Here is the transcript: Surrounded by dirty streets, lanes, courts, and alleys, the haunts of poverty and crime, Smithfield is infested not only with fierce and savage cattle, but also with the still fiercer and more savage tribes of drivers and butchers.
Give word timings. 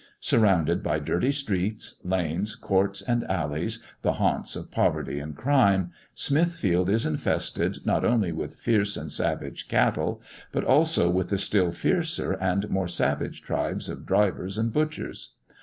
Surrounded 0.19 0.81
by 0.81 0.97
dirty 0.97 1.31
streets, 1.31 2.01
lanes, 2.03 2.55
courts, 2.55 3.03
and 3.03 3.23
alleys, 3.29 3.83
the 4.01 4.13
haunts 4.13 4.55
of 4.55 4.71
poverty 4.71 5.19
and 5.19 5.35
crime, 5.35 5.91
Smithfield 6.15 6.89
is 6.89 7.05
infested 7.05 7.77
not 7.85 8.03
only 8.03 8.31
with 8.31 8.55
fierce 8.55 8.97
and 8.97 9.11
savage 9.11 9.67
cattle, 9.67 10.19
but 10.51 10.63
also 10.63 11.07
with 11.07 11.29
the 11.29 11.37
still 11.37 11.71
fiercer 11.71 12.31
and 12.33 12.67
more 12.71 12.87
savage 12.87 13.43
tribes 13.43 13.87
of 13.89 14.07
drivers 14.07 14.57
and 14.57 14.73
butchers. 14.73 15.35